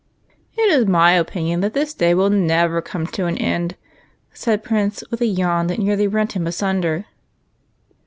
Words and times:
"It 0.57 0.63
is 0.71 0.87
my 0.87 1.11
opinion 1.11 1.59
that 1.61 1.75
this 1.75 1.93
day 1.93 2.15
will 2.15 2.31
never 2.31 2.81
come 2.81 3.05
to 3.05 3.27
an 3.27 3.37
end," 3.37 3.75
said 4.33 4.63
Prince, 4.63 5.03
with 5.11 5.21
a 5.21 5.27
yawn 5.27 5.67
that 5.67 5.77
nearly 5.77 6.07
rent 6.07 6.31
him 6.31 6.47
asunder. 6.47 7.05